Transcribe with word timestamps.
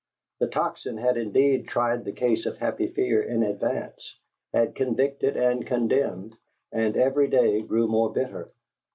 The 0.39 0.47
Tocsin 0.47 0.97
had 0.97 1.15
indeed 1.15 1.67
tried 1.67 2.05
the 2.05 2.11
case 2.11 2.47
of 2.47 2.57
Happy 2.57 2.87
Fear 2.87 3.21
in 3.21 3.43
advance, 3.43 4.15
had 4.51 4.73
convicted 4.73 5.37
and 5.37 5.63
condemned, 5.63 6.35
and 6.71 6.97
every 6.97 7.27
day 7.27 7.61
grew 7.61 7.87
more 7.87 8.11
bitter. 8.11 8.49